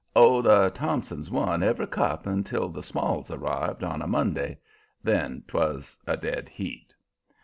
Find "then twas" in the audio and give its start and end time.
5.03-5.95